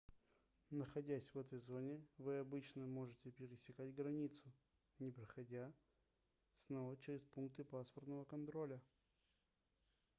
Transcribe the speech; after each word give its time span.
находясь 0.71 1.29
в 1.31 1.37
этой 1.37 1.59
зоне 1.59 2.01
вы 2.17 2.39
обычно 2.39 2.87
можете 2.87 3.29
пересекать 3.29 3.93
границу 3.93 4.51
не 4.97 5.11
проходя 5.11 5.71
снова 6.65 6.97
через 6.97 7.23
пункты 7.27 7.63
паспортного 7.63 8.23
контроля 8.23 8.81